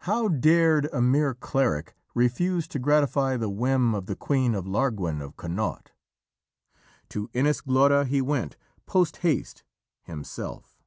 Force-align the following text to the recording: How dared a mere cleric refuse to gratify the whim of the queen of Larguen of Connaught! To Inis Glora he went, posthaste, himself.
How 0.00 0.26
dared 0.26 0.88
a 0.92 1.00
mere 1.00 1.34
cleric 1.34 1.94
refuse 2.14 2.66
to 2.66 2.80
gratify 2.80 3.36
the 3.36 3.48
whim 3.48 3.94
of 3.94 4.06
the 4.06 4.16
queen 4.16 4.56
of 4.56 4.66
Larguen 4.66 5.22
of 5.22 5.36
Connaught! 5.36 5.92
To 7.10 7.30
Inis 7.32 7.60
Glora 7.60 8.04
he 8.04 8.20
went, 8.20 8.56
posthaste, 8.86 9.62
himself. 10.02 10.82